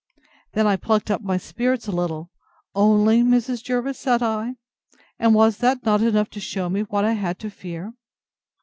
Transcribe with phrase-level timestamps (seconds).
[0.53, 2.31] Then I plucked up my spirits a little.
[2.73, 3.21] Only!
[3.21, 3.61] Mrs.
[3.63, 3.99] Jervis?
[3.99, 4.55] said I;
[5.19, 7.93] and was not that enough to shew me what I had to fear?